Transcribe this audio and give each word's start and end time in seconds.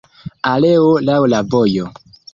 Aleo 0.53 0.89
laŭ 1.11 1.19
la 1.35 1.45
vojo. 1.53 1.91